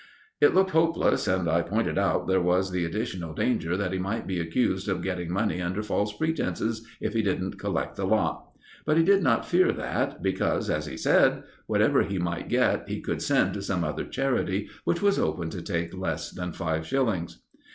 It 0.41 0.55
looked 0.55 0.71
hopeless, 0.71 1.27
and 1.27 1.47
I 1.47 1.61
pointed 1.61 1.95
out 1.95 2.25
there 2.27 2.41
was 2.41 2.71
the 2.71 2.85
additional 2.85 3.35
danger 3.35 3.77
that 3.77 3.93
he 3.93 3.99
might 3.99 4.25
be 4.25 4.39
accused 4.39 4.89
of 4.89 5.03
getting 5.03 5.31
money 5.31 5.61
under 5.61 5.83
false 5.83 6.11
pretences 6.11 6.83
if 6.99 7.13
he 7.13 7.21
didn't 7.21 7.59
collect 7.59 7.97
the 7.97 8.07
lot; 8.07 8.47
but 8.83 8.97
he 8.97 9.03
did 9.03 9.21
not 9.21 9.45
fear 9.45 9.71
that, 9.73 10.23
because, 10.23 10.71
as 10.71 10.87
he 10.87 10.97
said, 10.97 11.43
whatever 11.67 12.01
he 12.01 12.17
might 12.17 12.49
get, 12.49 12.89
he 12.89 12.99
could 12.99 13.21
send 13.21 13.53
to 13.53 13.61
some 13.61 13.83
other 13.83 14.05
charity 14.05 14.71
which 14.85 15.03
was 15.03 15.19
open 15.19 15.51
to 15.51 15.61
take 15.61 15.95
less 15.95 16.31
than 16.31 16.51
five 16.51 16.83
shillings. 16.87 17.43